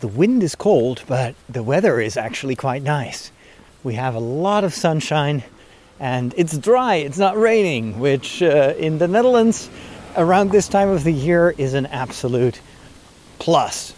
[0.00, 3.30] the wind is cold, but the weather is actually quite nice.
[3.82, 5.42] We have a lot of sunshine
[5.98, 9.70] and it's dry, it's not raining, which uh, in the Netherlands
[10.16, 12.60] around this time of the year is an absolute
[13.38, 13.94] plus.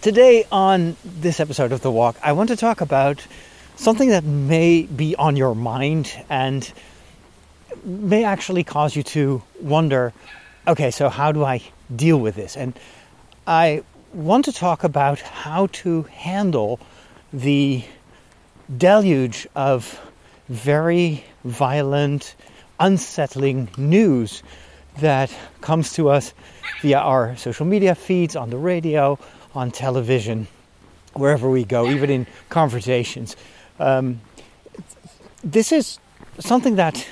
[0.00, 3.26] Today, on this episode of The Walk, I want to talk about
[3.76, 6.70] something that may be on your mind and
[7.84, 10.12] may actually cause you to wonder
[10.66, 11.60] okay, so how do I
[11.94, 12.56] deal with this?
[12.56, 12.78] And
[13.46, 13.82] I
[14.14, 16.78] want to talk about how to handle
[17.32, 17.82] the
[18.76, 20.00] deluge of
[20.48, 22.36] very violent,
[22.78, 24.42] unsettling news
[24.98, 26.32] that comes to us
[26.80, 29.18] via our social media feeds, on the radio,
[29.54, 30.46] on television,
[31.14, 33.36] wherever we go, even in conversations.
[33.80, 34.20] Um,
[35.42, 35.98] this is
[36.38, 37.04] something that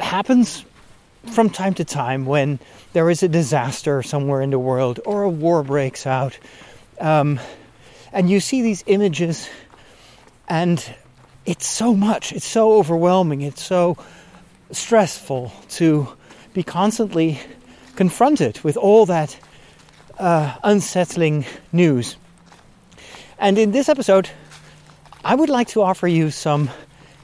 [0.00, 0.64] happens
[1.30, 2.58] from time to time when
[2.92, 6.38] there is a disaster somewhere in the world or a war breaks out.
[7.00, 7.40] Um,
[8.12, 9.48] and you see these images,
[10.48, 10.82] and
[11.44, 13.96] it's so much, it's so overwhelming, it's so
[14.72, 16.08] stressful to
[16.54, 17.40] be constantly
[17.96, 19.38] confronted with all that
[20.18, 22.16] uh, unsettling news.
[23.38, 24.28] And in this episode,
[25.24, 26.70] I would like to offer you some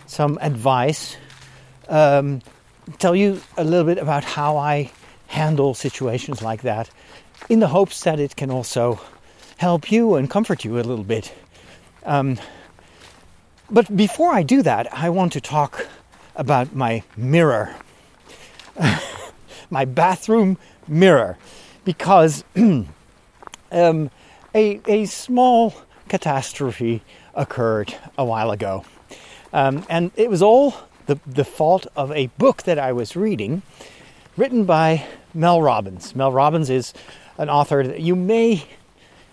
[0.06, 1.16] some advice,
[1.88, 2.40] um,
[2.98, 4.90] tell you a little bit about how I
[5.28, 6.90] handle situations like that,
[7.48, 9.00] in the hopes that it can also
[9.56, 11.32] help you and comfort you a little bit.
[12.04, 12.38] Um,
[13.70, 15.86] but before I do that, I want to talk
[16.36, 17.74] about my mirror,
[19.70, 21.38] my bathroom mirror,
[21.84, 24.10] because um,
[24.54, 25.74] a, a small
[26.08, 27.02] catastrophe
[27.34, 28.84] occurred a while ago.
[29.52, 30.74] Um, and it was all
[31.06, 33.62] the, the fault of a book that I was reading,
[34.36, 36.14] written by Mel Robbins.
[36.14, 36.94] Mel Robbins is
[37.38, 38.66] an author that you may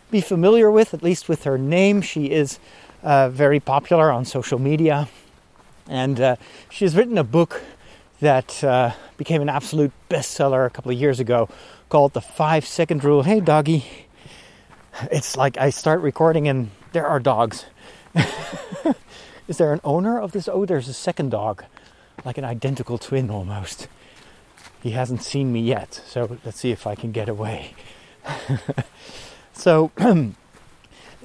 [0.09, 2.01] be familiar with, at least with her name.
[2.01, 2.59] She is
[3.03, 5.07] uh, very popular on social media,
[5.87, 6.35] and uh,
[6.69, 7.61] she has written a book
[8.19, 11.49] that uh, became an absolute bestseller a couple of years ago
[11.89, 13.23] called The Five Second Rule.
[13.23, 13.85] Hey, doggy.
[15.11, 17.65] It's like I start recording and there are dogs.
[19.51, 20.47] Is there an owner of this?
[20.47, 21.65] Oh, there's a second dog,
[22.23, 23.89] like an identical twin almost.
[24.81, 27.73] He hasn't seen me yet, so let's see if I can get away.
[29.53, 29.91] so,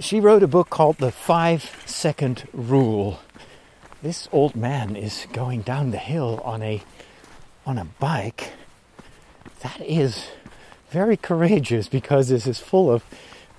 [0.00, 3.20] she wrote a book called The Five Second Rule.
[4.02, 6.82] This old man is going down the hill on a
[7.64, 8.54] on a bike.
[9.60, 10.30] That is
[10.90, 13.04] very courageous because this is full of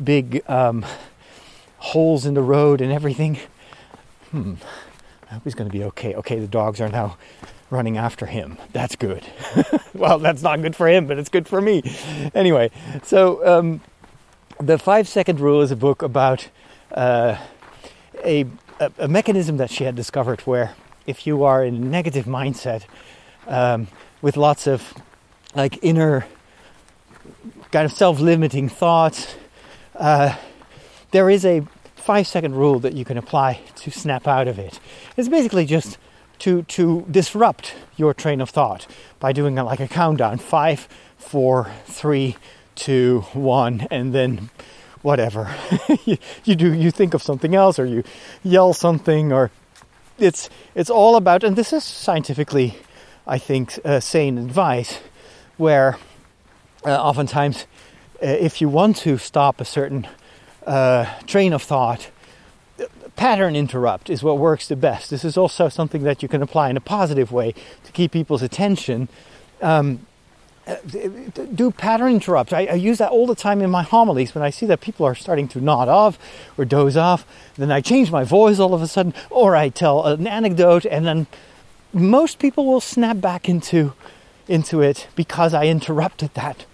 [0.03, 0.85] big um,
[1.77, 3.39] holes in the road and everything
[4.31, 4.53] hmm,
[5.29, 6.15] I hope he's going to be okay.
[6.15, 7.17] Okay, the dogs are now
[7.69, 8.57] running after him.
[8.71, 9.25] That's good.
[9.93, 11.83] well, that's not good for him, but it's good for me.
[12.33, 12.71] Anyway,
[13.03, 13.81] so um,
[14.59, 16.49] the five second rule is a book about
[16.91, 17.37] uh,
[18.23, 18.45] a,
[18.79, 20.73] a, a, mechanism that she had discovered where
[21.05, 22.85] if you are in a negative mindset
[23.47, 23.87] um,
[24.21, 24.93] with lots of
[25.55, 26.25] like inner
[27.71, 29.35] kind of self limiting thoughts,
[29.95, 30.35] uh,
[31.11, 31.65] there is a
[32.07, 34.79] five second rule that you can apply to snap out of it.
[35.17, 35.97] It's basically just
[36.39, 38.87] to to disrupt your train of thought
[39.19, 40.87] by doing like a countdown five,
[41.17, 42.37] four, three,
[42.75, 44.49] two, one, and then
[45.01, 45.53] whatever
[46.05, 46.73] you, you do.
[46.73, 48.05] You think of something else, or you
[48.41, 49.51] yell something, or
[50.17, 51.43] it's it's all about.
[51.43, 52.77] And this is scientifically,
[53.27, 55.01] I think, uh, sane advice,
[55.57, 55.97] where
[56.85, 57.67] uh, oftentimes,
[58.23, 60.07] uh, if you want to stop a certain
[60.67, 62.11] uh, train of thought,
[63.15, 65.09] pattern interrupt is what works the best.
[65.09, 68.43] This is also something that you can apply in a positive way to keep people's
[68.43, 69.09] attention.
[69.61, 70.05] Um,
[71.55, 72.51] do pattern interrupt.
[72.51, 75.05] I, I, use that all the time in my homilies when I see that people
[75.05, 76.19] are starting to nod off
[76.57, 77.25] or doze off.
[77.55, 81.05] Then I change my voice all of a sudden, or I tell an anecdote, and
[81.05, 81.27] then
[81.93, 83.93] most people will snap back into
[84.49, 86.65] into it because I interrupted that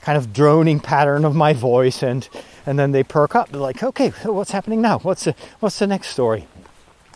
[0.00, 2.28] kind of droning pattern of my voice and
[2.66, 3.50] and then they perk up.
[3.50, 4.98] They're like, okay, what's happening now?
[5.00, 6.46] What's the, what's the next story?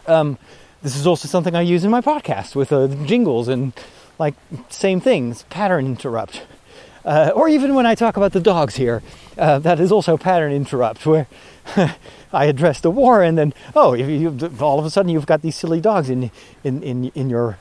[0.07, 0.39] Um,
[0.83, 3.73] this is also something I use in my podcast with uh, jingles and
[4.19, 4.35] like
[4.69, 6.43] same things, pattern interrupt.
[7.05, 9.03] Uh, or even when I talk about the dogs here,
[9.39, 11.27] uh, that is also pattern interrupt, where
[12.33, 15.57] I address the war and then oh, you, all of a sudden you've got these
[15.57, 16.31] silly dogs in
[16.65, 17.59] in in, in your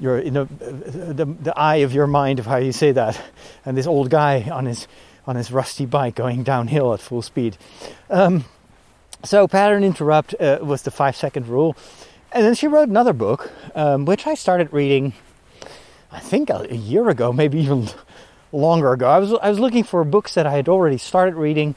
[0.00, 3.20] your in the, the the eye of your mind of how you say that,
[3.64, 4.86] and this old guy on his
[5.26, 7.56] on his rusty bike going downhill at full speed.
[8.08, 8.44] Um,
[9.24, 11.76] so pattern interrupt uh, was the five second rule,
[12.32, 15.12] and then she wrote another book, um, which I started reading,
[16.10, 17.88] I think a, a, year ago, maybe even
[18.52, 19.08] longer ago.
[19.08, 21.74] I was I was looking for books that I had already started reading,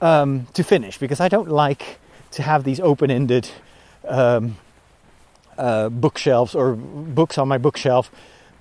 [0.00, 1.98] um, to finish because I don't like
[2.32, 3.48] to have these open-ended
[4.06, 4.56] um,
[5.56, 8.10] uh, bookshelves or books on my bookshelf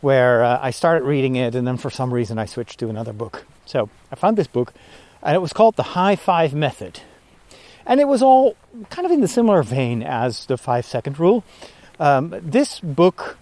[0.01, 3.13] where uh, I started reading it and then for some reason I switched to another
[3.13, 3.45] book.
[3.65, 4.73] So I found this book
[5.21, 7.01] and it was called The High Five Method.
[7.85, 8.55] And it was all
[8.89, 11.43] kind of in the similar vein as the five second rule.
[11.99, 13.37] Um, this book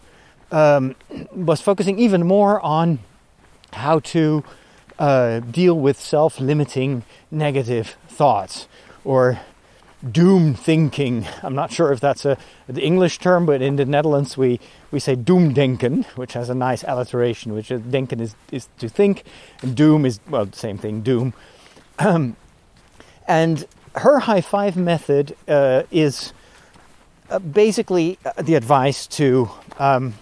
[0.51, 0.95] um,
[1.31, 2.99] was focusing even more on
[3.73, 4.43] how to
[4.99, 8.67] uh, deal with self limiting negative thoughts
[9.03, 9.39] or
[10.09, 11.25] doom thinking.
[11.41, 12.37] I'm not sure if that's a
[12.67, 14.59] the English term, but in the Netherlands we,
[14.93, 19.23] we say doemdenken, which has a nice alliteration, which is denken is, is to think,
[19.63, 21.33] and doom is, well, the same thing, doom.
[21.97, 22.35] Um,
[23.27, 26.31] and her high five method uh, is
[27.31, 29.49] uh, basically uh, the advice to
[29.79, 30.13] um,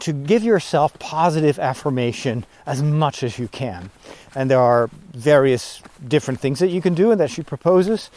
[0.00, 3.90] to give yourself positive affirmation as much as you can.
[4.34, 8.10] And there are various different things that you can do and that she proposes.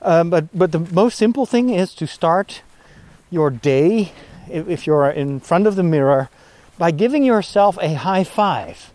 [0.00, 2.62] Um, but but the most simple thing is to start
[3.30, 4.12] your day
[4.50, 6.28] if, you're in front of the mirror
[6.78, 8.92] by giving yourself a high five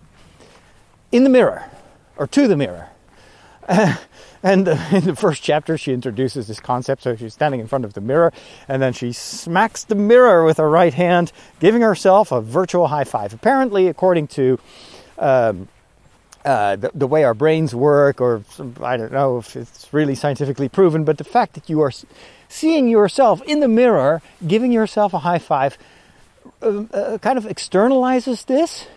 [1.11, 1.69] in the mirror
[2.17, 2.89] or to the mirror.
[3.67, 7.03] and in the first chapter, she introduces this concept.
[7.03, 8.31] So she's standing in front of the mirror,
[8.67, 13.05] and then she smacks the mirror with her right hand, giving herself a virtual high
[13.05, 13.33] five.
[13.33, 14.59] Apparently, according to
[15.17, 15.67] um,
[16.45, 18.43] uh, the, the, way our brains work, or
[18.81, 21.91] I don't know if it's really scientifically proven, but the fact that you are
[22.55, 25.77] seeing yourself in the mirror, giving yourself a high five,
[26.61, 28.87] uh, uh, kind of externalizes this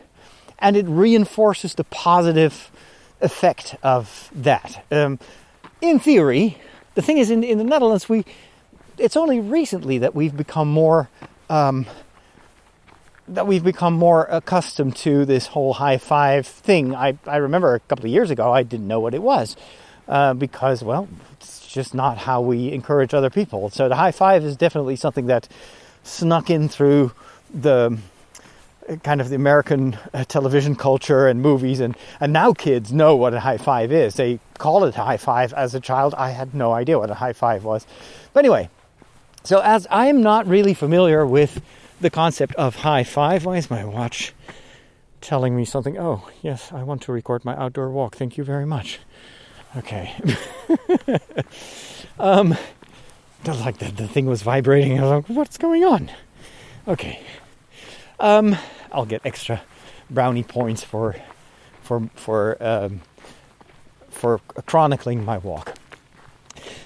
[0.59, 2.71] and it reinforces the positive
[3.21, 4.85] effect of that.
[4.91, 5.19] Um,
[5.81, 6.59] in theory,
[6.95, 8.25] the thing is, in, in the Netherlands, we
[8.97, 11.09] it's only recently that we've become more
[11.49, 11.87] um,
[13.29, 16.95] that we've become more accustomed to this whole high five thing.
[16.95, 19.57] I, I remember a couple of years ago, I didn't know what it was
[20.09, 21.09] uh, because, well,
[21.73, 23.71] just not how we encourage other people.
[23.71, 25.49] So the high five is definitely something that
[26.03, 27.13] snuck in through
[27.53, 27.99] the
[29.03, 33.35] kind of the American uh, television culture and movies, and, and now kids know what
[33.35, 34.15] a high five is.
[34.15, 35.53] They call it high five.
[35.53, 37.87] As a child, I had no idea what a high five was.
[38.33, 38.71] But anyway,
[39.45, 41.61] so as I am not really familiar with
[42.01, 43.45] the concept of high five.
[43.45, 44.33] Why is my watch
[45.21, 45.99] telling me something?
[45.99, 48.17] Oh, yes, I want to record my outdoor walk.
[48.17, 49.01] Thank you very much.
[49.77, 50.15] Okay.
[52.19, 52.57] um,
[53.47, 54.99] like that, the thing was vibrating.
[54.99, 56.11] I was like, what's going on?
[56.87, 57.21] Okay.
[58.21, 58.57] Um,
[58.93, 59.63] I'll get extra
[60.11, 61.17] brownie points for
[61.83, 63.01] for for um,
[64.11, 65.75] for chronicling my walk.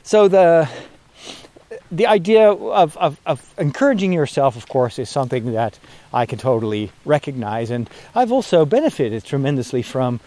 [0.02, 0.68] So the
[1.90, 5.78] the idea of, of, of, encouraging yourself, of course, is something that
[6.12, 7.70] I can totally recognize.
[7.70, 10.20] And I've also benefited tremendously from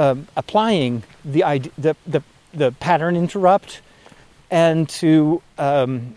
[0.00, 1.42] um, applying the,
[1.76, 2.22] the, the,
[2.54, 3.82] the, pattern interrupt
[4.50, 6.14] and to, um,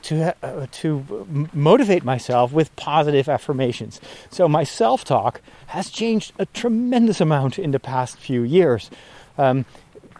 [0.00, 4.00] to, uh, to motivate myself with positive affirmations.
[4.30, 8.90] So my self talk has changed a tremendous amount in the past few years.
[9.36, 9.66] Um,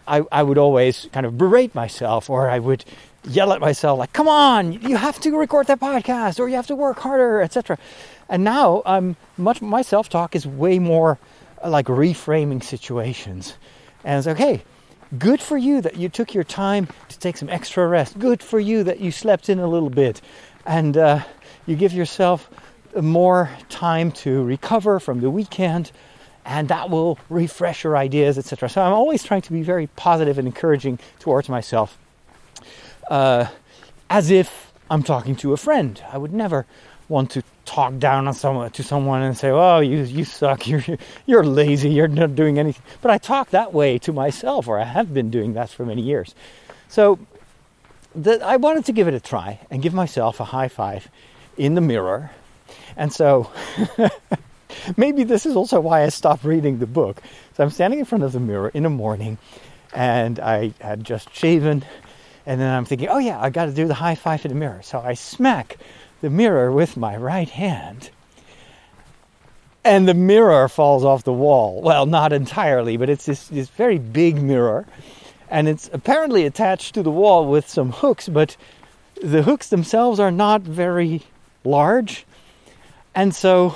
[0.07, 2.85] I, I would always kind of berate myself, or I would
[3.27, 6.67] yell at myself like, "Come on, you have to record that podcast, or you have
[6.67, 7.77] to work harder, etc."
[8.27, 11.17] And now I'm much my self talk is way more
[11.65, 13.55] like reframing situations,
[14.03, 14.63] and it's okay.
[15.17, 18.19] Good for you that you took your time to take some extra rest.
[18.19, 20.21] Good for you that you slept in a little bit,
[20.65, 21.23] and uh,
[21.65, 22.49] you give yourself
[22.99, 25.91] more time to recover from the weekend
[26.45, 28.67] and that will refresh your ideas, etc.
[28.69, 31.97] So I'm always trying to be very positive and encouraging towards myself
[33.09, 33.47] uh,
[34.09, 36.01] as if I'm talking to a friend.
[36.11, 36.65] I would never
[37.07, 40.67] want to talk down on someone to someone and say, "Oh, you you suck.
[40.71, 40.83] You're
[41.27, 41.89] you're lazy.
[41.91, 45.29] You're not doing anything." But I talk that way to myself, or I have been
[45.29, 46.33] doing that for many years.
[46.87, 47.19] So
[48.15, 51.07] the, I wanted to give it a try and give myself a high five
[51.57, 52.31] in the mirror.
[52.97, 53.51] And so
[54.97, 57.21] maybe this is also why I stopped reading the book.
[57.53, 59.37] So I'm standing in front of the mirror in the morning,
[59.93, 61.85] and I had just shaven
[62.49, 64.57] and then I'm thinking, oh yeah, I got to do the high five in the
[64.57, 64.81] mirror.
[64.81, 65.77] So I smack
[66.21, 68.09] the mirror with my right hand.
[69.83, 71.81] And the mirror falls off the wall.
[71.81, 74.85] Well, not entirely, but it's this, this very big mirror.
[75.49, 78.55] And it's apparently attached to the wall with some hooks, but
[79.21, 81.23] the hooks themselves are not very
[81.63, 82.25] large.
[83.15, 83.75] And so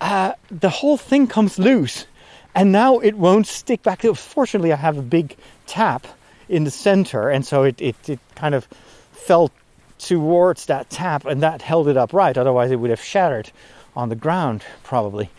[0.00, 2.06] uh, the whole thing comes loose.
[2.54, 4.02] And now it won't stick back.
[4.02, 6.06] Fortunately, I have a big tap
[6.48, 8.66] in the center, and so it, it, it kind of
[9.12, 9.52] fell
[9.98, 12.38] towards that tap, and that held it upright.
[12.38, 13.50] Otherwise, it would have shattered
[13.96, 15.30] on the ground, probably.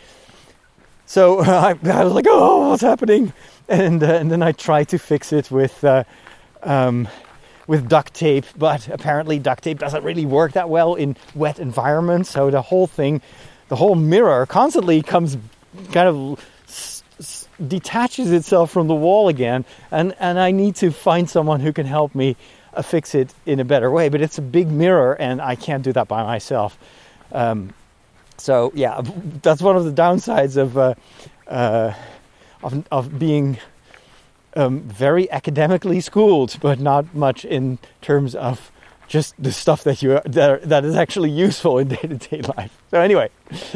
[1.06, 3.34] so I, I, was like, oh, what's happening?
[3.68, 6.04] And, uh, and then I tried to fix it with, uh,
[6.64, 7.08] um,
[7.68, 12.30] with duct tape, but apparently duct tape doesn't really work that well in wet environments.
[12.32, 13.22] So the whole thing,
[13.70, 15.38] the whole mirror constantly comes
[15.92, 19.66] kind of s- s- detaches itself from the wall again.
[19.92, 22.36] And, and I need to find someone who can help me
[22.80, 24.10] uh, fix it in a better way.
[24.10, 26.78] But it's a big mirror and I can't do that by myself.
[27.32, 27.74] Um,
[28.38, 29.02] so yeah,
[29.42, 30.96] that's one of the downsides of uh,
[31.48, 31.94] uh,
[32.64, 33.58] of, of being
[34.56, 38.72] um, very academically schooled, but not much in terms of
[39.10, 42.78] just the stuff that you that, that is actually useful in day to day life.
[42.92, 43.30] So anyway,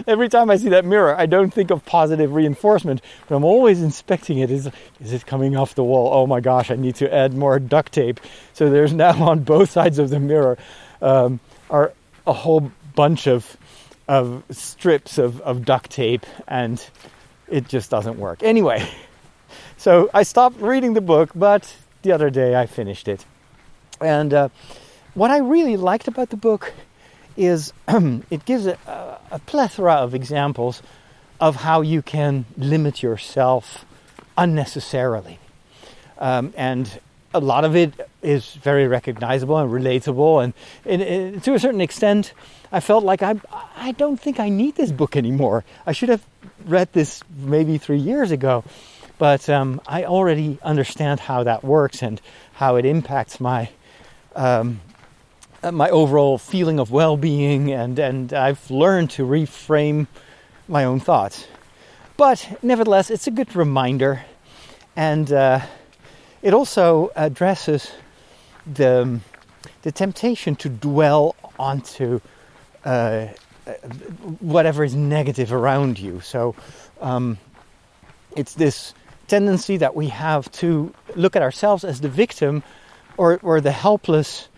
[0.07, 3.81] every time I see that mirror, I don't think of positive reinforcement, but I'm always
[3.81, 4.49] inspecting it.
[4.51, 4.69] Is
[5.01, 6.13] is it coming off the wall?
[6.13, 8.19] Oh my gosh, I need to add more duct tape.
[8.53, 10.57] So there's now on both sides of the mirror
[11.01, 11.91] um, are
[12.25, 13.57] a whole bunch of
[14.07, 16.85] of strips of, of duct tape and
[17.47, 18.43] it just doesn't work.
[18.43, 18.87] Anyway,
[19.77, 23.25] so I stopped reading the book, but the other day I finished it.
[24.01, 24.49] And uh,
[25.13, 26.73] what I really liked about the book
[27.37, 28.77] is it gives a,
[29.31, 30.81] a, plethora of examples
[31.39, 33.85] of how you can limit yourself
[34.37, 35.39] unnecessarily.
[36.19, 36.89] Um, and
[37.33, 40.43] a lot of it is very recognizable and relatable.
[40.43, 40.53] And,
[40.85, 42.33] and, and to a certain extent,
[42.71, 43.35] I felt like I,
[43.75, 45.63] I don't think I need this book anymore.
[45.85, 46.23] I should have
[46.65, 48.63] read this maybe three years ago,
[49.17, 52.21] but um, I already understand how that works and
[52.53, 53.69] how it impacts my
[54.35, 54.79] um,
[55.71, 60.07] my overall feeling of well-being, and and I've learned to reframe
[60.67, 61.47] my own thoughts.
[62.17, 64.23] But nevertheless, it's a good reminder,
[64.95, 65.61] and uh,
[66.41, 67.91] it also addresses
[68.65, 69.19] the
[69.81, 72.19] the temptation to dwell onto
[72.85, 73.27] uh,
[74.39, 76.21] whatever is negative around you.
[76.21, 76.55] So
[77.01, 77.37] um,
[78.35, 78.93] it's this
[79.27, 82.63] tendency that we have to look at ourselves as the victim
[83.17, 84.49] or, or the helpless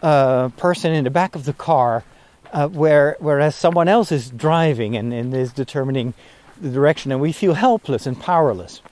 [0.00, 2.04] person in the back of the car,
[2.52, 6.14] uh, where, whereas someone else is driving and, and is determining
[6.60, 8.82] the direction, and we feel helpless and powerless.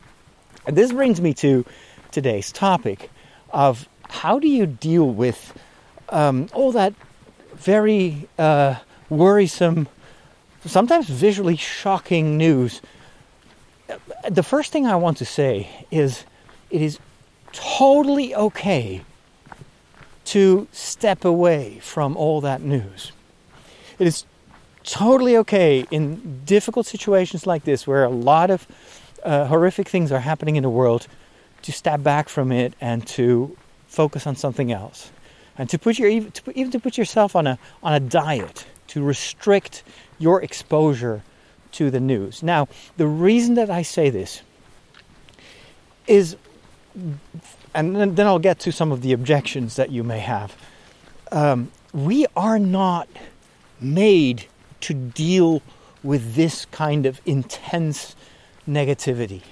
[0.66, 1.64] And this brings me to
[2.10, 3.10] today's topic
[3.50, 5.58] of how do you deal with
[6.08, 6.94] um, all that
[7.54, 8.76] very uh,
[9.08, 9.88] worrisome,
[10.64, 12.80] sometimes visually shocking news.
[14.28, 16.24] The first thing I want to say is
[16.70, 16.98] it is
[17.52, 19.02] totally okay
[20.28, 23.12] to step away from all that news.
[23.98, 24.24] It is
[24.84, 28.66] totally okay in difficult situations like this where a lot of
[29.24, 31.06] uh, horrific things are happening in the world
[31.62, 33.56] to step back from it and to
[33.86, 35.10] focus on something else
[35.56, 39.02] and to put your to, even to put yourself on a on a diet to
[39.02, 39.82] restrict
[40.18, 41.22] your exposure
[41.72, 42.42] to the news.
[42.42, 44.42] Now, the reason that I say this
[46.06, 46.36] is,
[47.74, 50.56] and then I'll get to some of the objections that you may have.
[51.30, 53.08] Um, we are not
[53.80, 54.46] made
[54.80, 55.62] to deal
[56.02, 58.14] with this kind of intense
[58.68, 59.42] negativity.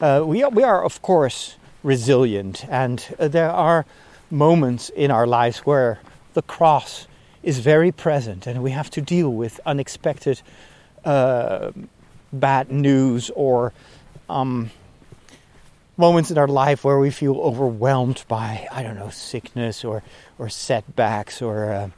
[0.00, 3.86] Uh, we, are, we are, of course, resilient, and uh, there are
[4.30, 6.00] moments in our lives where
[6.34, 7.06] the cross
[7.42, 10.42] is very present and we have to deal with unexpected
[11.04, 11.70] uh,
[12.32, 13.72] bad news or
[14.28, 14.70] um,
[15.96, 20.02] moments in our life where we feel overwhelmed by, I don't know, sickness or,
[20.38, 21.88] or setbacks or uh,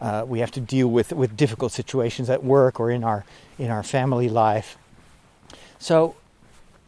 [0.00, 3.24] uh, we have to deal with, with difficult situations at work or in our,
[3.58, 4.76] in our family life.
[5.78, 6.16] So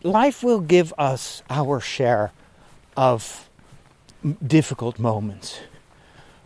[0.02, 2.32] life will give us our share
[2.96, 3.48] of
[4.44, 5.60] difficult moments.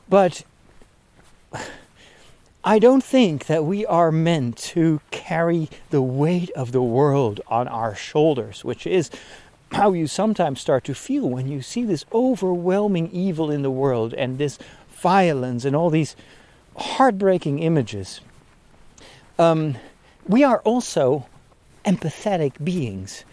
[0.09, 0.45] But
[2.64, 7.66] I don't think that we are meant to carry the weight of the world on
[7.66, 9.11] our shoulders, which is
[9.72, 14.14] how you sometimes start to feel when you see this overwhelming evil in the world
[14.14, 16.14] and this violence and all these
[16.76, 18.20] heartbreaking images.
[19.38, 19.76] Um,
[20.26, 21.26] we are also
[21.84, 23.24] empathetic beings.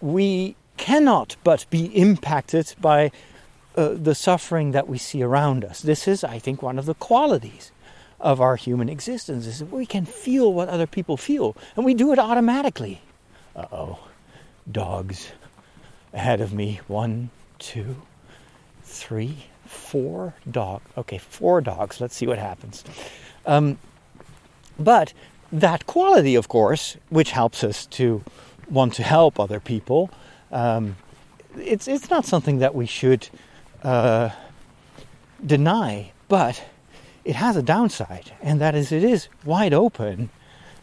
[0.00, 3.10] We cannot but be impacted by
[3.76, 5.80] uh, the suffering that we see around us.
[5.80, 7.72] This is, I think, one of the qualities
[8.20, 12.12] of our human existence is we can feel what other people feel, and we do
[12.12, 13.00] it automatically.
[13.54, 13.98] Uh oh,
[14.70, 15.30] dogs
[16.12, 16.80] ahead of me.
[16.88, 17.96] One, two,
[18.82, 20.82] three, four dog.
[20.96, 22.00] Okay, four dogs.
[22.00, 22.84] Let's see what happens.
[23.46, 23.78] Um,
[24.78, 25.12] but
[25.52, 28.22] that quality, of course, which helps us to
[28.70, 30.10] want to help other people,
[30.52, 30.96] um,
[31.56, 33.28] it's it's not something that we should
[33.82, 34.30] uh,
[35.44, 36.62] deny, but
[37.24, 40.30] it has a downside, and that is it is wide open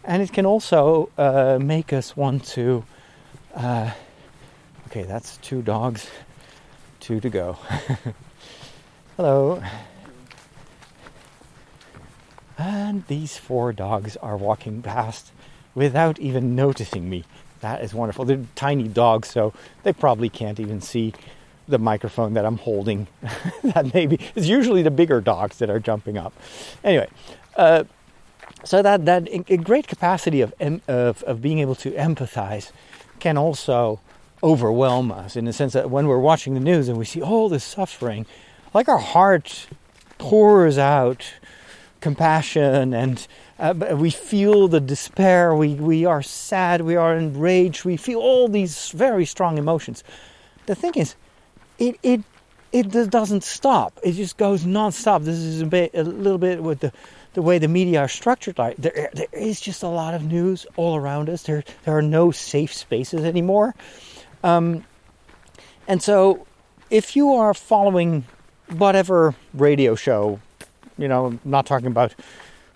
[0.06, 2.84] and it can also uh, make us want to.
[3.54, 3.92] Uh,
[4.88, 6.10] okay, that's two dogs,
[7.00, 7.58] two to go.
[9.18, 9.62] Hello.
[12.58, 15.32] And these four dogs are walking past
[15.74, 17.26] without even noticing me.
[17.62, 18.26] That is wonderful.
[18.26, 21.14] They're tiny dogs, so they probably can't even see
[21.68, 23.08] the microphone that I'm holding.
[23.64, 26.34] that maybe it's usually the bigger dogs that are jumping up.
[26.84, 27.10] Anyway,
[27.56, 27.86] uh,
[28.64, 30.54] so that that a great capacity of,
[30.88, 32.72] of of being able to empathize
[33.20, 34.00] can also
[34.44, 37.50] overwhelm us in the sense that when we're watching the news and we see all
[37.50, 38.26] this suffering,
[38.74, 39.68] like our heart
[40.18, 41.34] pours out
[42.02, 43.28] compassion and
[43.58, 48.48] uh, we feel the despair, we, we are sad, we are enraged, we feel all
[48.48, 50.04] these very strong emotions.
[50.66, 51.16] The thing is,
[51.80, 52.22] it, it,
[52.72, 53.98] it doesn't stop.
[54.04, 55.22] It just goes non-stop.
[55.22, 56.92] This is a, bit, a little bit with the,
[57.34, 58.58] the way the media are structured.
[58.58, 61.44] Like there, there is just a lot of news all around us.
[61.44, 63.74] There, there are no safe spaces anymore.
[64.46, 64.86] Um,
[65.88, 66.46] and so,
[66.90, 68.26] if you are following
[68.70, 70.40] whatever radio show
[70.98, 72.14] you know, I'm not talking about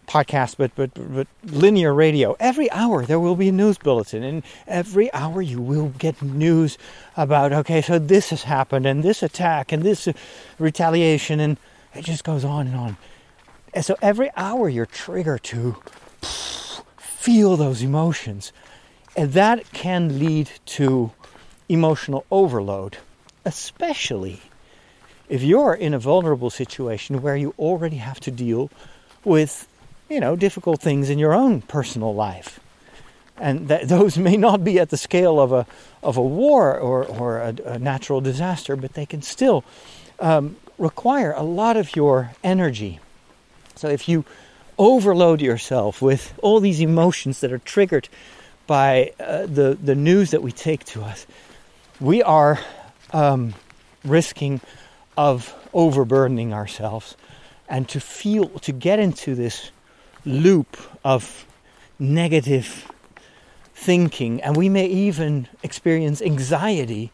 [0.07, 2.35] podcasts, but, but, but linear radio.
[2.39, 6.77] Every hour there will be a news bulletin, and every hour you will get news
[7.15, 10.07] about, okay, so this has happened, and this attack, and this
[10.57, 11.57] retaliation, and
[11.93, 12.97] it just goes on and on.
[13.73, 15.77] And so every hour you're triggered to
[16.97, 18.51] feel those emotions,
[19.15, 21.11] and that can lead to
[21.69, 22.97] emotional overload,
[23.45, 24.41] especially
[25.29, 28.69] if you're in a vulnerable situation where you already have to deal
[29.23, 29.67] with,
[30.09, 32.59] you know, difficult things in your own personal life,
[33.38, 35.65] and that those may not be at the scale of a
[36.01, 39.63] of a war or or a, a natural disaster, but they can still
[40.19, 42.99] um, require a lot of your energy.
[43.75, 44.25] So if you
[44.77, 48.09] overload yourself with all these emotions that are triggered
[48.65, 51.27] by uh, the the news that we take to us,
[52.00, 52.60] we are
[53.12, 53.53] um,
[54.03, 54.62] risking
[55.18, 57.17] of overburdening ourselves
[57.67, 59.71] and to feel, to get into this
[60.26, 61.45] loop of
[62.00, 62.89] negative
[63.73, 64.41] thinking.
[64.41, 67.12] And we may even experience anxiety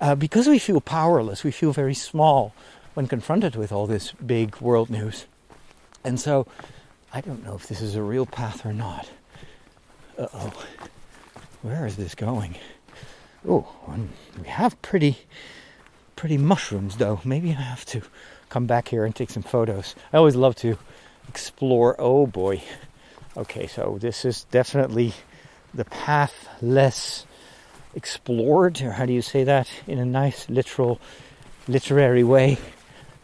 [0.00, 1.44] uh, because we feel powerless.
[1.44, 2.54] We feel very small
[2.94, 5.26] when confronted with all this big world news.
[6.04, 6.46] And so
[7.12, 9.08] I don't know if this is a real path or not.
[10.18, 10.64] Uh oh.
[11.62, 12.56] Where is this going?
[13.48, 13.66] Oh,
[14.40, 15.18] we have pretty
[16.16, 17.20] pretty mushrooms though.
[17.24, 18.02] Maybe I have to
[18.50, 19.94] come back here and take some photos.
[20.12, 20.76] I always love to
[21.28, 21.96] explore.
[21.98, 22.62] Oh boy.
[23.36, 25.14] Okay, so this is definitely
[25.72, 27.26] the path less
[27.94, 31.00] explored, or how do you say that in a nice literal
[31.68, 32.58] literary way?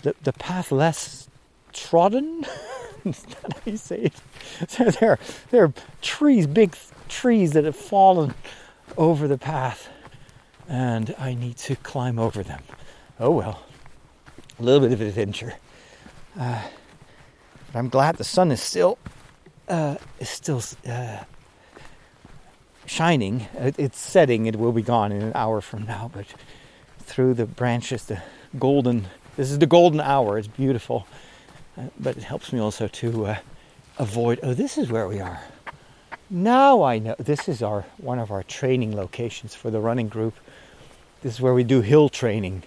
[0.03, 1.29] The the path less
[1.73, 2.45] trodden?
[3.05, 4.13] how you say it?
[4.69, 5.19] So there,
[5.51, 6.75] there are trees, big
[7.09, 8.35] trees that have fallen
[8.97, 9.89] over the path,
[10.69, 12.63] and I need to climb over them
[13.19, 13.63] oh well,
[14.59, 15.55] a little bit of adventure.
[16.39, 16.63] Uh,
[17.73, 18.99] but I'm glad the sun is still
[19.69, 21.25] uh, is still uh,
[22.87, 23.47] shining.
[23.55, 24.47] It's setting.
[24.47, 26.11] It will be gone in an hour from now.
[26.13, 26.27] But
[27.01, 28.23] through the branches, the
[28.59, 29.07] golden.
[29.37, 30.39] This is the golden hour.
[30.39, 31.07] It's beautiful,
[31.77, 33.39] uh, but it helps me also to uh,
[33.99, 34.41] avoid.
[34.43, 35.41] Oh, this is where we are.
[36.29, 37.15] Now I know.
[37.19, 40.35] This is our one of our training locations for the running group.
[41.27, 42.63] This is where we do hill training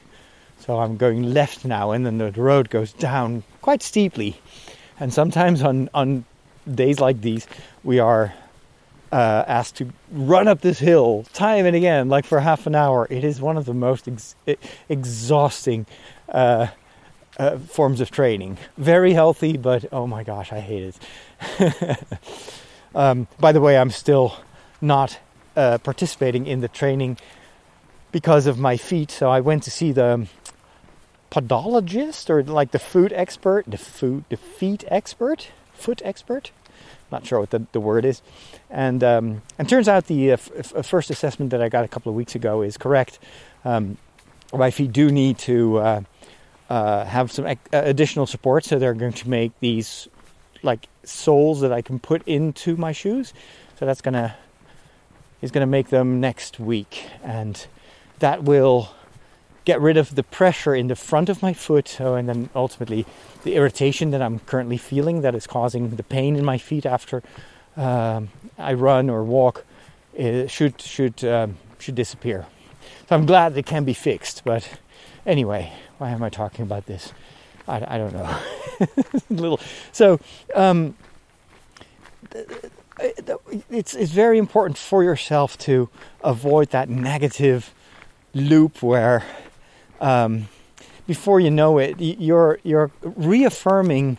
[0.60, 4.41] so I'm going left now, and then the road goes down quite steeply.
[5.00, 6.26] And sometimes on, on
[6.69, 7.48] days like these,
[7.84, 8.34] we are
[9.12, 13.08] uh, asked to run up this hill time and again, like for half an hour.
[13.10, 14.36] It is one of the most ex-
[14.89, 15.86] exhausting
[16.28, 16.67] uh,
[17.38, 18.58] uh, forms of training.
[18.78, 20.93] Very healthy, but oh my gosh, I hate
[21.50, 21.98] it.
[22.93, 24.36] um, by the way, I'm still
[24.82, 25.17] not
[25.56, 27.17] uh, participating in the training
[28.12, 29.12] because of my feet.
[29.12, 30.28] So I went to see the
[31.32, 36.52] podologist or like the food expert, the food, the feet expert, foot expert.
[37.12, 38.22] Not sure what the, the word is,
[38.69, 41.88] and um, and turns out the uh, f- f- first assessment that I got a
[41.88, 43.17] couple of weeks ago is correct.
[43.65, 43.98] Um,
[44.54, 46.02] my feet do need to uh,
[46.69, 50.08] uh, have some uh, additional support, so they're going to make these
[50.62, 53.34] like soles that I can put into my shoes.
[53.80, 54.36] So that's gonna
[55.41, 57.65] is gonna make them next week, and
[58.19, 58.91] that will
[59.65, 63.05] get rid of the pressure in the front of my foot, so, and then ultimately
[63.43, 67.21] the irritation that I'm currently feeling that is causing the pain in my feet after
[67.77, 69.65] um, I run or walk
[70.47, 72.45] should should um, should disappear.
[73.08, 74.43] So I'm glad it can be fixed.
[74.43, 74.79] But
[75.25, 77.13] anyway, why am I talking about this?
[77.67, 78.38] I, I don't know.
[79.29, 79.60] little
[79.91, 80.19] so.
[80.55, 80.95] Um,
[83.69, 85.89] it's it's very important for yourself to
[86.21, 87.73] avoid that negative
[88.33, 89.23] loop where
[90.01, 90.47] um,
[91.07, 94.17] before you know it you're you're reaffirming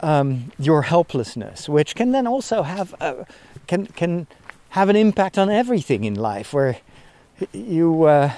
[0.00, 3.26] um, your helplessness which can then also have a,
[3.66, 4.26] can can
[4.70, 6.78] have an impact on everything in life where
[7.52, 8.32] you uh,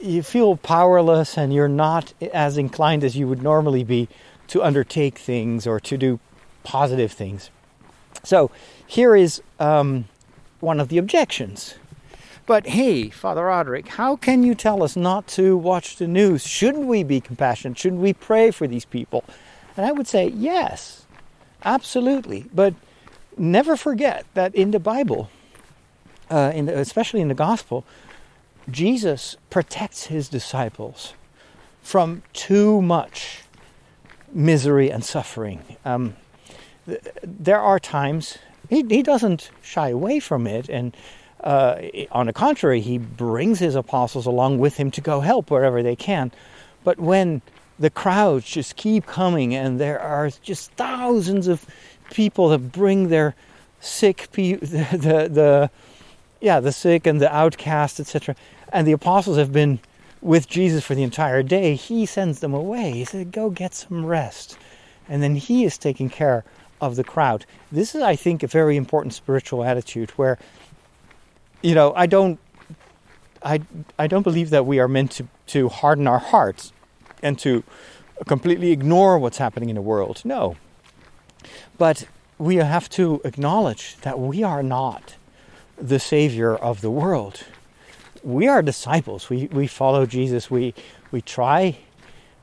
[0.00, 4.08] you feel powerless and you're not as inclined as you would normally be
[4.48, 6.18] to undertake things or to do
[6.62, 7.50] positive things.
[8.24, 8.50] So
[8.86, 10.06] here is um,
[10.60, 11.74] one of the objections.
[12.48, 16.46] But hey, Father Roderick, how can you tell us not to watch the news?
[16.46, 17.76] Shouldn't we be compassionate?
[17.76, 19.22] Shouldn't we pray for these people?
[19.76, 21.04] And I would say yes,
[21.62, 22.46] absolutely.
[22.54, 22.72] But
[23.36, 25.28] never forget that in the Bible,
[26.30, 27.84] uh, in the, especially in the Gospel,
[28.70, 31.12] Jesus protects his disciples
[31.82, 33.42] from too much
[34.32, 35.76] misery and suffering.
[35.84, 36.16] Um,
[36.86, 38.38] th- there are times
[38.70, 40.96] he, he doesn't shy away from it, and
[41.44, 45.82] uh, on the contrary, he brings his apostles along with him to go help wherever
[45.82, 46.32] they can.
[46.84, 47.42] But when
[47.78, 51.64] the crowds just keep coming, and there are just thousands of
[52.10, 53.34] people that bring their
[53.80, 55.70] sick, pe- the, the, the
[56.40, 58.34] yeah, the sick and the outcast, etc
[58.72, 59.80] and the apostles have been
[60.20, 62.92] with Jesus for the entire day, he sends them away.
[62.92, 64.58] He said, Go get some rest.
[65.08, 66.44] And then he is taking care
[66.80, 67.46] of the crowd.
[67.72, 70.38] This is, I think, a very important spiritual attitude where,
[71.62, 72.38] you know, I don't.
[73.40, 73.60] I,
[73.96, 76.72] I don't believe that we are meant to, to harden our hearts
[77.22, 77.62] and to
[78.26, 80.22] completely ignore what's happening in the world.
[80.24, 80.56] No.
[81.78, 85.14] But we have to acknowledge that we are not
[85.80, 87.44] the savior of the world
[88.22, 89.30] we are disciples.
[89.30, 90.50] We, we follow Jesus.
[90.50, 90.74] We,
[91.10, 91.78] we try,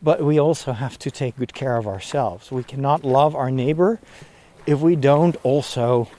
[0.02, 2.52] but we also have to take good care of ourselves.
[2.52, 4.00] We cannot love our neighbor
[4.66, 6.10] if we don't also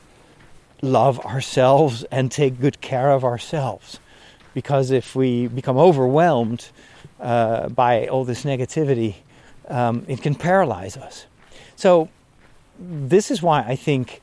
[0.83, 4.01] love ourselves and take good care of ourselves.
[4.55, 6.69] Because if we become overwhelmed
[7.21, 9.17] uh, by all this negativity,
[9.69, 11.27] um, it can paralyze us.
[11.77, 12.09] So,
[12.79, 14.21] this is why I think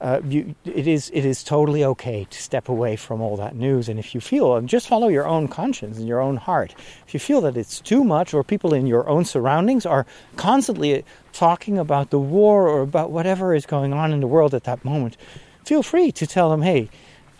[0.00, 3.88] uh, you, it is it is totally okay to step away from all that news.
[3.88, 6.74] And if you feel, just follow your own conscience and your own heart.
[7.06, 10.04] If you feel that it's too much, or people in your own surroundings are
[10.36, 14.64] constantly talking about the war or about whatever is going on in the world at
[14.64, 15.16] that moment,
[15.64, 16.88] feel free to tell them, "Hey,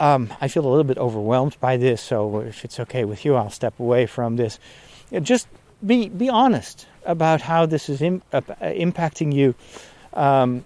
[0.01, 2.01] um, I feel a little bit overwhelmed by this.
[2.01, 4.59] So if it's okay with you, I'll step away from this."
[5.23, 5.47] Just
[5.85, 9.55] be be honest about how this is Im- uh, impacting you.
[10.13, 10.65] Um,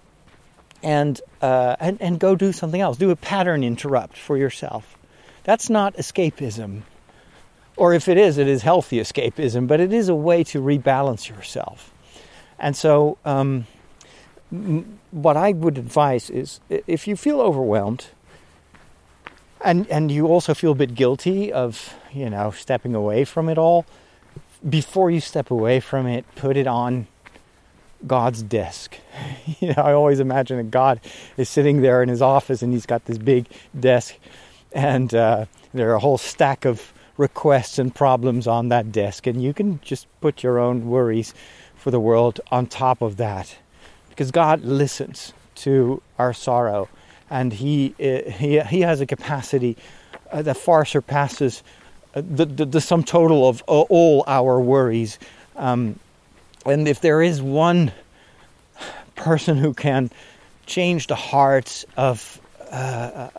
[0.81, 2.97] and, uh, and, and go do something else.
[2.97, 4.97] Do a pattern interrupt for yourself.
[5.43, 6.83] That's not escapism.
[7.75, 11.29] Or if it is, it is healthy escapism, but it is a way to rebalance
[11.29, 11.93] yourself.
[12.57, 13.67] And so, um,
[15.11, 18.07] what I would advise is if you feel overwhelmed,
[19.63, 23.57] and and you also feel a bit guilty of you know stepping away from it
[23.57, 23.85] all
[24.67, 27.07] before you step away from it put it on
[28.05, 28.97] God's desk.
[29.59, 31.01] You know, I always imagine that God
[31.35, 34.15] is sitting there in his office and he's got this big desk,
[34.71, 39.41] and uh, there are a whole stack of requests and problems on that desk, and
[39.41, 41.33] you can just put your own worries
[41.75, 43.57] for the world on top of that,
[44.19, 46.89] because God listens to our sorrow,
[47.29, 49.77] and He uh, He He has a capacity
[50.29, 51.63] uh, that far surpasses
[52.13, 55.19] uh, the, the, the sum total of all our worries.
[55.55, 55.97] Um,
[56.65, 57.93] and if there is one
[59.15, 60.11] person who can
[60.65, 63.29] change the hearts of, uh,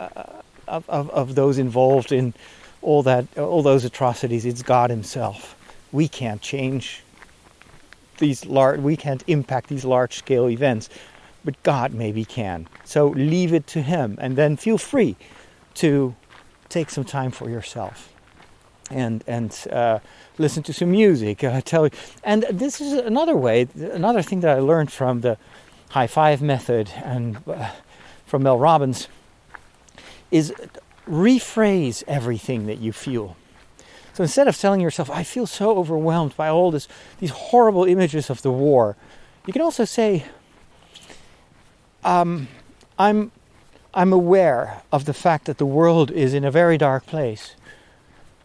[0.66, 2.32] of, of, of, those involved in
[2.80, 5.54] all that, all those atrocities, it's God Himself.
[5.92, 7.02] We can't change
[8.20, 10.88] these large, we can't impact these large scale events,
[11.44, 12.68] but God maybe can.
[12.84, 15.16] So leave it to Him, and then feel free
[15.74, 16.14] to
[16.68, 18.12] take some time for yourself
[18.90, 19.98] and and uh,
[20.38, 21.44] listen to some music.
[21.50, 21.88] Uh, tell
[22.22, 25.36] and this is another way, another thing that I learned from the
[25.90, 27.70] high five method and uh,
[28.24, 29.08] from Mel Robbins
[30.30, 30.54] is
[31.08, 33.36] rephrase everything that you feel.
[34.20, 36.88] So instead of telling yourself, "I feel so overwhelmed by all this,
[37.20, 38.94] these horrible images of the war,"
[39.46, 40.26] you can also say,
[42.04, 42.48] um,
[42.98, 43.32] "I'm."
[43.94, 47.56] I'm aware of the fact that the world is in a very dark place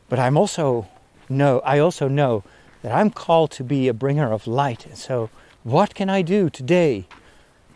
[0.08, 0.88] but I'm also
[1.28, 2.44] know I also know
[2.82, 4.86] that I'm called to be a bringer of light.
[4.86, 5.30] And so
[5.64, 7.06] what can I do today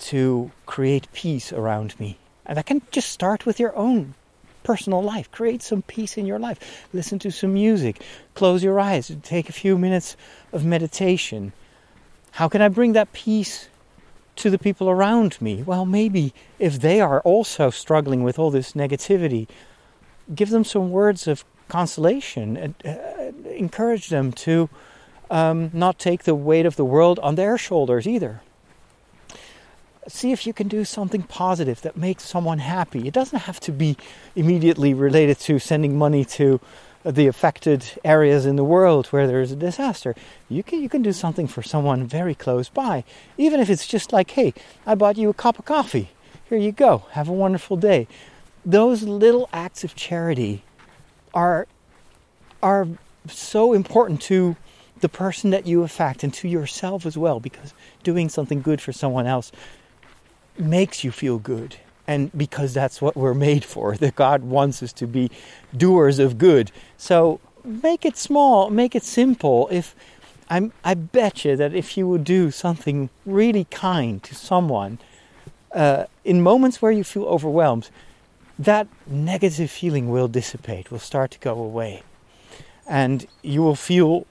[0.09, 2.17] to create peace around me?
[2.45, 4.15] And that can just start with your own
[4.63, 5.31] personal life.
[5.31, 6.87] Create some peace in your life.
[6.93, 8.01] Listen to some music.
[8.33, 9.15] Close your eyes.
[9.23, 10.15] Take a few minutes
[10.53, 11.53] of meditation.
[12.31, 13.69] How can I bring that peace
[14.39, 15.61] to the people around me.
[15.63, 19.47] Well, maybe if they are also struggling with all this negativity,
[20.33, 24.69] give them some words of consolation and uh, encourage them to
[25.29, 28.41] um, not take the weight of the world on their shoulders either.
[30.09, 33.07] See if you can do something positive that makes someone happy.
[33.07, 33.95] It doesn't have to be
[34.35, 36.59] immediately related to sending money to
[37.05, 40.15] uh, the affected areas in the world where there is a disaster.
[40.49, 43.03] You can you can do something for someone very close by,
[43.37, 44.53] even if it's just like, "Hey,
[44.85, 46.09] I bought you a cup of coffee.
[46.49, 47.03] Here you go.
[47.11, 48.07] Have a wonderful day."
[48.65, 50.63] Those little acts of charity
[51.35, 51.67] are
[52.63, 52.87] are
[53.27, 54.55] so important to
[55.01, 58.91] the person that you affect and to yourself as well because doing something good for
[58.91, 59.51] someone else
[60.59, 61.77] makes you feel good.
[62.07, 65.29] And because that's what we're made for that god wants us to be
[65.75, 66.71] doers of good.
[66.97, 69.67] So make it small make it simple.
[69.71, 69.95] If
[70.49, 74.97] I'm, i bet you that if you would do something really kind to someone
[75.75, 77.89] uh, in moments where you feel overwhelmed
[78.57, 82.03] that negative feeling will dissipate will start to go away.
[82.85, 84.25] And you will feel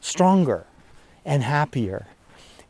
[0.00, 0.66] stronger
[1.24, 2.06] and happier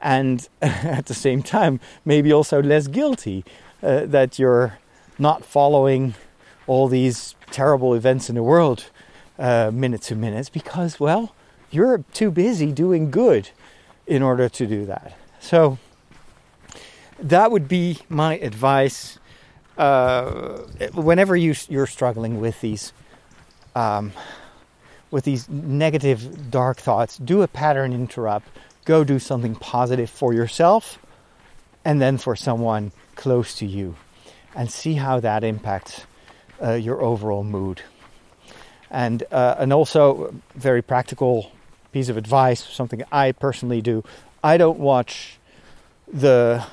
[0.03, 3.45] and at the same time maybe also less guilty
[3.83, 4.79] uh, that you're
[5.19, 6.15] not following
[6.67, 8.91] all these terrible events in the world
[9.38, 11.35] uh, minute to minute because well
[11.71, 13.51] you're too busy doing good
[14.07, 15.79] in order to do that so
[17.19, 19.19] that would be my advice
[19.79, 20.59] uh,
[20.93, 22.93] whenever you, you're struggling with these
[23.75, 24.12] um,
[25.12, 28.49] with these negative, dark thoughts, do a pattern interrupt.
[28.85, 30.99] Go do something positive for yourself
[31.85, 33.97] and then for someone close to you
[34.55, 36.07] and see how that impacts
[36.62, 37.83] uh, your overall mood.
[38.90, 41.51] And, uh, and also, a very practical
[41.92, 44.05] piece of advice, something I personally do
[44.45, 45.38] I don't watch
[46.12, 46.64] the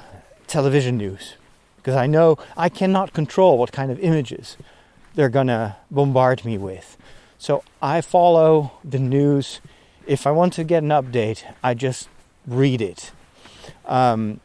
[0.47, 1.35] television news
[1.77, 4.57] because I know I cannot control what kind of images
[5.13, 6.97] they're going to bombard me with.
[7.37, 9.61] So I follow the news.
[10.09, 12.09] If I want to get an update, I just
[12.47, 13.11] read it.
[13.85, 14.39] Um,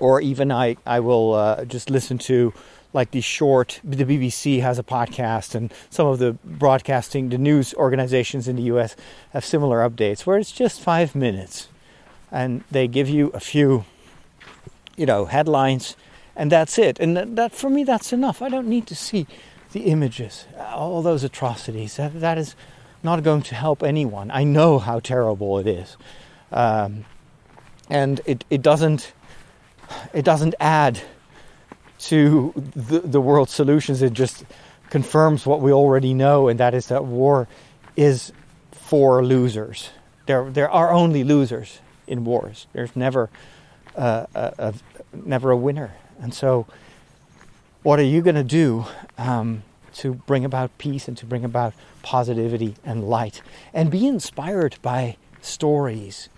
[0.00, 2.54] or even I, I will uh, just listen to
[2.94, 7.74] like the short, the BBC has a podcast, and some of the broadcasting, the news
[7.74, 8.96] organizations in the US
[9.34, 11.68] have similar updates where it's just five minutes
[12.32, 13.84] and they give you a few,
[14.96, 15.94] you know, headlines
[16.34, 16.98] and that's it.
[16.98, 18.40] And that, that for me, that's enough.
[18.40, 19.26] I don't need to see
[19.72, 21.96] the images, all those atrocities.
[21.96, 22.56] That, that is
[23.02, 24.30] not going to help anyone.
[24.30, 25.96] I know how terrible it is.
[26.52, 27.04] Um,
[27.88, 29.12] and it, it doesn't
[30.12, 31.00] it doesn't add
[31.98, 34.02] to the, the world's solutions.
[34.02, 34.44] It just
[34.90, 37.48] confirms what we already know, and that is that war
[37.96, 38.32] is
[38.72, 39.90] for losers.
[40.26, 42.66] There, there are only losers in wars.
[42.72, 43.30] There's never,
[43.96, 44.74] uh, a, a,
[45.12, 45.94] never a winner.
[46.20, 46.66] And so,
[47.82, 48.86] what are you going to do
[49.18, 49.62] um,
[49.98, 53.42] to bring about peace and to bring about positivity and light?
[53.72, 56.28] And be inspired by stories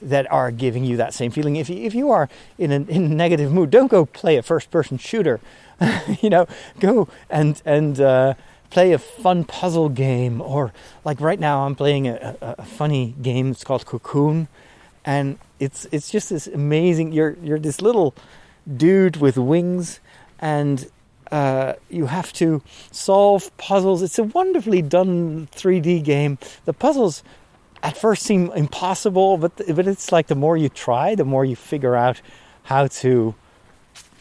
[0.00, 1.56] that are giving you that same feeling.
[1.56, 2.28] If you, if you are
[2.58, 5.40] in a, in a negative mood, don't go play a first person shooter.
[6.20, 6.46] you know,
[6.78, 8.34] go and and uh,
[8.70, 10.72] play a fun puzzle game, or
[11.04, 13.50] like right now, I'm playing a, a, a funny game.
[13.50, 14.48] It's called Cocoon,
[15.04, 17.12] and it's it's just this amazing.
[17.12, 18.14] You're you're this little
[18.76, 20.00] dude with wings,
[20.38, 20.90] and
[21.30, 24.02] uh, you have to solve puzzles.
[24.02, 26.38] It's a wonderfully done 3D game.
[26.64, 27.22] The puzzles
[27.82, 31.54] at first seem impossible, but but it's like the more you try, the more you
[31.54, 32.20] figure out
[32.64, 33.34] how to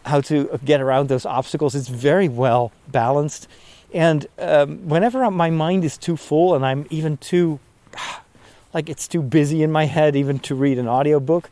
[0.05, 1.73] how to get around those obstacles.
[1.73, 3.47] It's very well balanced,
[3.93, 7.59] and um, whenever my mind is too full and I'm even too
[8.73, 11.49] like it's too busy in my head even to read an audiobook,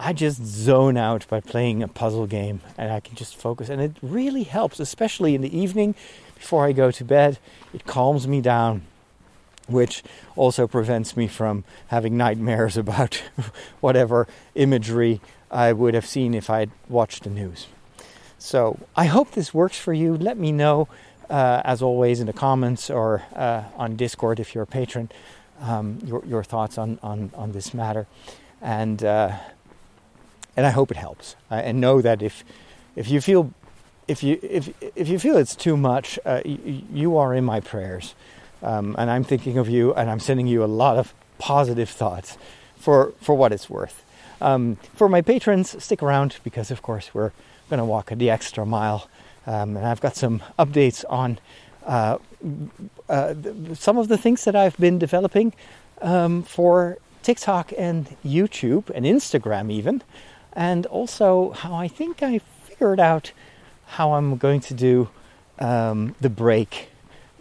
[0.00, 3.68] I just zone out by playing a puzzle game and I can just focus.
[3.68, 5.96] And it really helps, especially in the evening
[6.36, 7.38] before I go to bed.
[7.74, 8.82] It calms me down,
[9.66, 10.04] which
[10.36, 13.20] also prevents me from having nightmares about
[13.80, 17.66] whatever imagery I would have seen if I'd watched the news.
[18.38, 20.16] So I hope this works for you.
[20.16, 20.86] Let me know,
[21.28, 25.10] uh, as always, in the comments or uh, on Discord if you're a patron,
[25.60, 28.06] um, your, your thoughts on, on, on this matter.
[28.60, 29.36] And uh,
[30.58, 31.36] and I hope it helps.
[31.52, 32.44] Uh, and know that if
[32.96, 33.52] if you feel
[34.08, 37.60] if you if if you feel it's too much, uh, you, you, are in my
[37.60, 38.16] prayers,
[38.60, 42.36] um, and I'm thinking of you, and I'm sending you a lot of positive thoughts
[42.76, 44.04] for for what it's worth.
[44.40, 47.30] Um, for my patrons, stick around because of course we're
[47.70, 49.08] going to walk the extra mile,
[49.46, 51.38] um, and I've got some updates on.
[51.86, 52.18] Uh,
[53.08, 53.34] uh,
[53.74, 55.54] some of the things that I've been developing
[56.02, 60.02] um, for TikTok and YouTube and Instagram, even
[60.52, 63.32] and also how I think I figured out
[63.86, 65.08] how I'm going to do
[65.58, 66.90] um, the break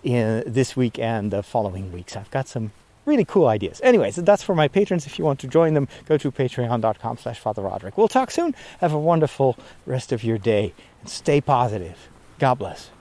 [0.04, 2.16] in this week and the following weeks.
[2.16, 2.72] I've got some
[3.06, 3.82] really cool ideas.
[3.84, 5.06] Anyways, that's for my patrons.
[5.06, 7.98] If you want to join them, go to patreon.com slash Father Roderick.
[7.98, 8.54] We'll talk soon.
[8.80, 12.10] Have a wonderful rest of your day and stay positive.
[12.40, 12.92] God bless.